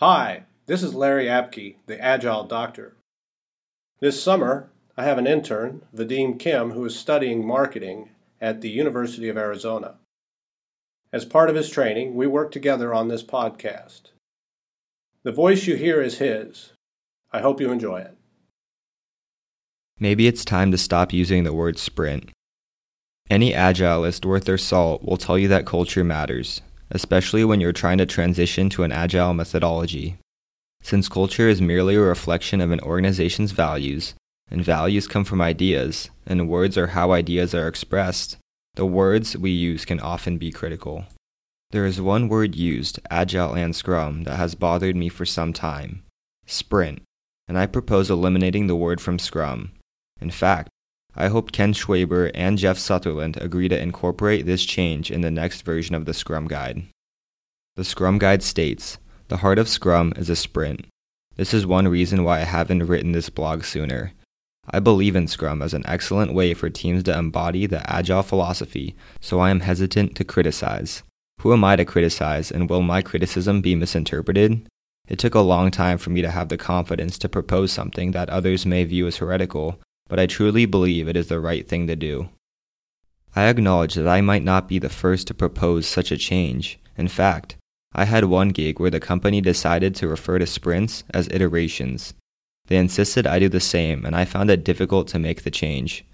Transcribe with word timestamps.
Hi, 0.00 0.44
this 0.64 0.82
is 0.82 0.94
Larry 0.94 1.26
Apke, 1.26 1.74
the 1.84 2.00
Agile 2.00 2.44
Doctor. 2.44 2.96
This 4.00 4.22
summer, 4.22 4.70
I 4.96 5.04
have 5.04 5.18
an 5.18 5.26
intern, 5.26 5.82
Vadim 5.94 6.38
Kim, 6.38 6.70
who 6.70 6.86
is 6.86 6.98
studying 6.98 7.46
marketing 7.46 8.08
at 8.40 8.62
the 8.62 8.70
University 8.70 9.28
of 9.28 9.36
Arizona. 9.36 9.96
As 11.12 11.26
part 11.26 11.50
of 11.50 11.56
his 11.56 11.68
training, 11.68 12.14
we 12.14 12.26
work 12.26 12.50
together 12.50 12.94
on 12.94 13.08
this 13.08 13.22
podcast. 13.22 14.12
The 15.22 15.32
voice 15.32 15.66
you 15.66 15.76
hear 15.76 16.00
is 16.00 16.16
his. 16.16 16.72
I 17.30 17.42
hope 17.42 17.60
you 17.60 17.70
enjoy 17.70 17.98
it. 17.98 18.16
Maybe 19.98 20.26
it's 20.26 20.46
time 20.46 20.70
to 20.70 20.78
stop 20.78 21.12
using 21.12 21.44
the 21.44 21.52
word 21.52 21.78
sprint. 21.78 22.30
Any 23.28 23.52
agilist 23.52 24.24
worth 24.24 24.46
their 24.46 24.56
salt 24.56 25.04
will 25.04 25.18
tell 25.18 25.36
you 25.36 25.48
that 25.48 25.66
culture 25.66 26.04
matters, 26.04 26.62
especially 26.90 27.44
when 27.44 27.60
you're 27.60 27.72
trying 27.72 27.98
to 27.98 28.06
transition 28.06 28.68
to 28.70 28.82
an 28.82 28.92
agile 28.92 29.34
methodology. 29.34 30.16
Since 30.82 31.08
culture 31.08 31.48
is 31.48 31.60
merely 31.60 31.94
a 31.94 32.00
reflection 32.00 32.60
of 32.60 32.70
an 32.70 32.80
organization's 32.80 33.52
values, 33.52 34.14
and 34.50 34.64
values 34.64 35.06
come 35.06 35.24
from 35.24 35.40
ideas, 35.40 36.10
and 36.26 36.48
words 36.48 36.76
are 36.76 36.88
how 36.88 37.12
ideas 37.12 37.54
are 37.54 37.68
expressed, 37.68 38.36
the 38.74 38.86
words 38.86 39.36
we 39.36 39.50
use 39.50 39.84
can 39.84 40.00
often 40.00 40.38
be 40.38 40.50
critical. 40.50 41.04
There 41.70 41.86
is 41.86 42.00
one 42.00 42.28
word 42.28 42.56
used, 42.56 42.98
Agile 43.10 43.54
and 43.54 43.76
Scrum, 43.76 44.24
that 44.24 44.36
has 44.36 44.54
bothered 44.54 44.96
me 44.96 45.08
for 45.08 45.24
some 45.24 45.52
time 45.52 46.02
sprint, 46.46 47.02
and 47.46 47.56
I 47.56 47.66
propose 47.66 48.10
eliminating 48.10 48.66
the 48.66 48.74
word 48.74 49.00
from 49.00 49.20
Scrum. 49.20 49.72
In 50.20 50.30
fact, 50.30 50.68
I 51.20 51.28
hope 51.28 51.52
Ken 51.52 51.74
Schwaber 51.74 52.30
and 52.34 52.56
Jeff 52.56 52.78
Sutherland 52.78 53.36
agree 53.42 53.68
to 53.68 53.78
incorporate 53.78 54.46
this 54.46 54.64
change 54.64 55.10
in 55.10 55.20
the 55.20 55.30
next 55.30 55.66
version 55.66 55.94
of 55.94 56.06
the 56.06 56.14
Scrum 56.14 56.48
Guide. 56.48 56.84
The 57.76 57.84
Scrum 57.84 58.18
Guide 58.18 58.42
states 58.42 58.96
The 59.28 59.36
heart 59.36 59.58
of 59.58 59.68
Scrum 59.68 60.14
is 60.16 60.30
a 60.30 60.34
sprint. 60.34 60.86
This 61.36 61.52
is 61.52 61.66
one 61.66 61.88
reason 61.88 62.24
why 62.24 62.38
I 62.38 62.44
haven't 62.44 62.86
written 62.86 63.12
this 63.12 63.28
blog 63.28 63.64
sooner. 63.64 64.12
I 64.70 64.80
believe 64.80 65.14
in 65.14 65.28
Scrum 65.28 65.60
as 65.60 65.74
an 65.74 65.84
excellent 65.84 66.32
way 66.32 66.54
for 66.54 66.70
teams 66.70 67.02
to 67.02 67.18
embody 67.18 67.66
the 67.66 67.82
Agile 67.92 68.22
philosophy, 68.22 68.96
so 69.20 69.40
I 69.40 69.50
am 69.50 69.60
hesitant 69.60 70.16
to 70.16 70.24
criticize. 70.24 71.02
Who 71.42 71.52
am 71.52 71.64
I 71.64 71.76
to 71.76 71.84
criticize, 71.84 72.50
and 72.50 72.70
will 72.70 72.80
my 72.80 73.02
criticism 73.02 73.60
be 73.60 73.74
misinterpreted? 73.74 74.66
It 75.06 75.18
took 75.18 75.34
a 75.34 75.40
long 75.40 75.70
time 75.70 75.98
for 75.98 76.08
me 76.08 76.22
to 76.22 76.30
have 76.30 76.48
the 76.48 76.56
confidence 76.56 77.18
to 77.18 77.28
propose 77.28 77.72
something 77.72 78.12
that 78.12 78.30
others 78.30 78.64
may 78.64 78.84
view 78.84 79.06
as 79.06 79.18
heretical, 79.18 79.78
but 80.10 80.18
I 80.18 80.26
truly 80.26 80.66
believe 80.66 81.06
it 81.06 81.16
is 81.16 81.28
the 81.28 81.40
right 81.40 81.66
thing 81.66 81.86
to 81.86 81.94
do. 81.94 82.28
I 83.36 83.44
acknowledge 83.46 83.94
that 83.94 84.08
I 84.08 84.20
might 84.20 84.42
not 84.42 84.68
be 84.68 84.80
the 84.80 84.88
first 84.88 85.28
to 85.28 85.34
propose 85.34 85.86
such 85.86 86.10
a 86.10 86.18
change. 86.18 86.80
In 86.98 87.06
fact, 87.06 87.56
I 87.94 88.04
had 88.04 88.24
one 88.24 88.48
gig 88.48 88.80
where 88.80 88.90
the 88.90 88.98
company 88.98 89.40
decided 89.40 89.94
to 89.94 90.08
refer 90.08 90.40
to 90.40 90.46
sprints 90.46 91.04
as 91.14 91.28
iterations. 91.28 92.14
They 92.66 92.76
insisted 92.76 93.24
I 93.24 93.38
do 93.38 93.48
the 93.48 93.60
same, 93.60 94.04
and 94.04 94.16
I 94.16 94.24
found 94.24 94.50
it 94.50 94.64
difficult 94.64 95.06
to 95.08 95.20
make 95.20 95.42
the 95.42 95.50
change. 95.50 96.04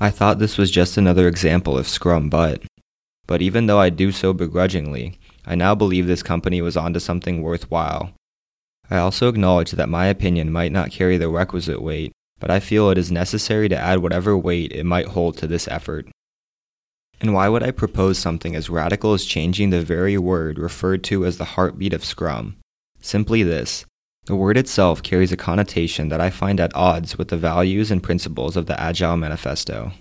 I 0.00 0.10
thought 0.10 0.38
this 0.38 0.56
was 0.56 0.70
just 0.70 0.96
another 0.96 1.26
example 1.26 1.76
of 1.76 1.88
Scrum, 1.88 2.30
but. 2.30 2.62
But 3.26 3.42
even 3.42 3.66
though 3.66 3.80
I 3.80 3.90
do 3.90 4.12
so 4.12 4.32
begrudgingly, 4.32 5.18
I 5.44 5.56
now 5.56 5.74
believe 5.74 6.06
this 6.06 6.22
company 6.22 6.62
was 6.62 6.76
onto 6.76 7.00
something 7.00 7.42
worthwhile. 7.42 8.12
I 8.88 8.98
also 8.98 9.28
acknowledge 9.28 9.72
that 9.72 9.88
my 9.88 10.06
opinion 10.06 10.52
might 10.52 10.72
not 10.72 10.92
carry 10.92 11.16
the 11.16 11.28
requisite 11.28 11.82
weight, 11.82 12.12
but 12.38 12.50
I 12.50 12.60
feel 12.60 12.90
it 12.90 12.98
is 12.98 13.12
necessary 13.12 13.68
to 13.68 13.76
add 13.76 14.00
whatever 14.00 14.36
weight 14.36 14.72
it 14.72 14.84
might 14.84 15.08
hold 15.08 15.36
to 15.38 15.46
this 15.46 15.68
effort. 15.68 16.06
And 17.20 17.32
why 17.32 17.48
would 17.48 17.62
I 17.62 17.70
propose 17.70 18.18
something 18.18 18.54
as 18.54 18.68
radical 18.68 19.14
as 19.14 19.24
changing 19.24 19.70
the 19.70 19.82
very 19.82 20.18
word 20.18 20.58
referred 20.58 21.04
to 21.04 21.24
as 21.24 21.38
the 21.38 21.44
heartbeat 21.44 21.92
of 21.92 22.04
Scrum? 22.04 22.56
Simply 23.00 23.42
this 23.42 23.84
the 24.26 24.36
word 24.36 24.56
itself 24.56 25.02
carries 25.02 25.32
a 25.32 25.36
connotation 25.36 26.08
that 26.08 26.20
I 26.20 26.30
find 26.30 26.58
at 26.58 26.74
odds 26.74 27.18
with 27.18 27.28
the 27.28 27.36
values 27.36 27.90
and 27.90 28.02
principles 28.02 28.56
of 28.56 28.64
the 28.64 28.80
Agile 28.80 29.18
Manifesto. 29.18 29.92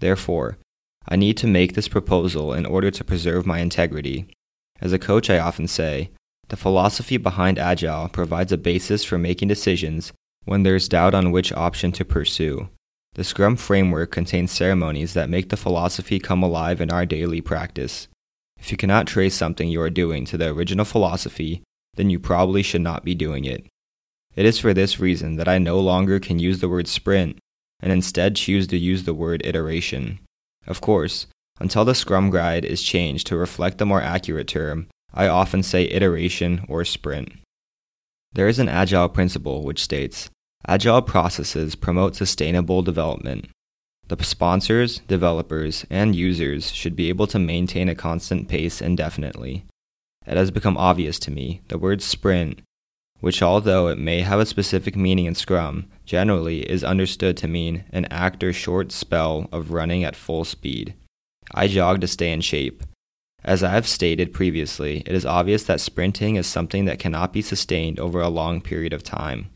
Therefore, 0.00 0.58
I 1.06 1.14
need 1.14 1.36
to 1.36 1.46
make 1.46 1.74
this 1.74 1.86
proposal 1.86 2.52
in 2.52 2.66
order 2.66 2.90
to 2.90 3.04
preserve 3.04 3.46
my 3.46 3.60
integrity. 3.60 4.26
As 4.80 4.92
a 4.92 4.98
coach, 4.98 5.30
I 5.30 5.38
often 5.38 5.68
say, 5.68 6.10
the 6.48 6.56
philosophy 6.56 7.16
behind 7.16 7.58
Agile 7.58 8.08
provides 8.08 8.50
a 8.50 8.58
basis 8.58 9.04
for 9.04 9.18
making 9.18 9.48
decisions 9.48 10.12
when 10.44 10.62
there 10.62 10.76
is 10.76 10.88
doubt 10.88 11.14
on 11.14 11.30
which 11.30 11.52
option 11.52 11.92
to 11.92 12.04
pursue. 12.04 12.68
The 13.14 13.24
Scrum 13.24 13.56
framework 13.56 14.10
contains 14.10 14.50
ceremonies 14.50 15.14
that 15.14 15.30
make 15.30 15.48
the 15.48 15.56
philosophy 15.56 16.18
come 16.18 16.42
alive 16.42 16.80
in 16.80 16.90
our 16.90 17.06
daily 17.06 17.40
practice. 17.40 18.08
If 18.58 18.70
you 18.70 18.76
cannot 18.76 19.06
trace 19.06 19.34
something 19.34 19.68
you 19.68 19.80
are 19.80 19.90
doing 19.90 20.24
to 20.26 20.36
the 20.36 20.48
original 20.48 20.84
philosophy, 20.84 21.62
then 21.96 22.10
you 22.10 22.18
probably 22.18 22.62
should 22.62 22.80
not 22.80 23.04
be 23.04 23.14
doing 23.14 23.44
it. 23.44 23.66
It 24.34 24.44
is 24.44 24.58
for 24.58 24.74
this 24.74 24.98
reason 24.98 25.36
that 25.36 25.48
I 25.48 25.58
no 25.58 25.78
longer 25.78 26.18
can 26.18 26.38
use 26.38 26.60
the 26.60 26.68
word 26.68 26.88
sprint 26.88 27.38
and 27.80 27.92
instead 27.92 28.36
choose 28.36 28.66
to 28.68 28.78
use 28.78 29.04
the 29.04 29.14
word 29.14 29.42
iteration. 29.44 30.18
Of 30.66 30.80
course, 30.80 31.26
until 31.60 31.84
the 31.84 31.94
Scrum 31.94 32.30
Guide 32.30 32.64
is 32.64 32.82
changed 32.82 33.26
to 33.28 33.36
reflect 33.36 33.78
the 33.78 33.86
more 33.86 34.02
accurate 34.02 34.48
term, 34.48 34.88
I 35.12 35.28
often 35.28 35.62
say 35.62 35.84
iteration 35.84 36.64
or 36.68 36.84
sprint. 36.84 37.32
There 38.34 38.48
is 38.48 38.58
an 38.58 38.68
Agile 38.68 39.08
principle 39.08 39.62
which 39.62 39.82
states 39.82 40.28
Agile 40.66 41.02
processes 41.02 41.76
promote 41.76 42.16
sustainable 42.16 42.82
development. 42.82 43.48
The 44.08 44.22
sponsors, 44.22 44.98
developers, 45.06 45.86
and 45.88 46.16
users 46.16 46.72
should 46.72 46.96
be 46.96 47.08
able 47.08 47.26
to 47.28 47.38
maintain 47.38 47.88
a 47.88 47.94
constant 47.94 48.48
pace 48.48 48.82
indefinitely. 48.82 49.64
It 50.26 50.36
has 50.36 50.50
become 50.50 50.76
obvious 50.76 51.18
to 51.20 51.30
me 51.30 51.62
the 51.68 51.78
word 51.78 52.02
sprint, 52.02 52.60
which 53.20 53.40
although 53.40 53.88
it 53.88 53.98
may 53.98 54.22
have 54.22 54.40
a 54.40 54.46
specific 54.46 54.96
meaning 54.96 55.26
in 55.26 55.34
Scrum, 55.34 55.86
generally 56.04 56.68
is 56.68 56.82
understood 56.82 57.36
to 57.38 57.48
mean 57.48 57.84
an 57.92 58.04
act 58.06 58.42
or 58.42 58.52
short 58.52 58.90
spell 58.90 59.48
of 59.52 59.70
running 59.70 60.02
at 60.02 60.16
full 60.16 60.44
speed. 60.44 60.94
I 61.54 61.68
jog 61.68 62.00
to 62.00 62.08
stay 62.08 62.32
in 62.32 62.40
shape. 62.40 62.82
As 63.44 63.62
I 63.62 63.70
have 63.72 63.86
stated 63.86 64.32
previously, 64.32 65.02
it 65.04 65.14
is 65.14 65.26
obvious 65.26 65.64
that 65.64 65.80
sprinting 65.80 66.36
is 66.36 66.46
something 66.46 66.86
that 66.86 66.98
cannot 66.98 67.32
be 67.32 67.42
sustained 67.42 68.00
over 68.00 68.22
a 68.22 68.28
long 68.28 68.62
period 68.62 68.94
of 68.94 69.02
time. 69.02 69.50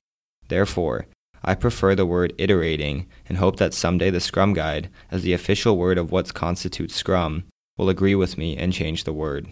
Therefore, 0.49 1.07
I 1.43 1.55
prefer 1.55 1.95
the 1.95 2.05
word 2.05 2.35
iterating 2.37 3.07
and 3.29 3.39
hope 3.39 3.57
that 3.57 3.73
someday 3.73 4.11
the 4.11 4.21
Scrum 4.21 4.53
Guide, 4.53 4.91
as 5.11 5.23
the 5.23 5.33
official 5.33 5.79
word 5.79 5.97
of 5.97 6.11
what 6.11 6.35
constitutes 6.35 6.97
Scrum, 6.97 7.45
will 7.79 7.89
agree 7.89 8.15
with 8.15 8.37
me 8.37 8.57
and 8.57 8.73
change 8.73 9.05
the 9.05 9.13
word. 9.13 9.49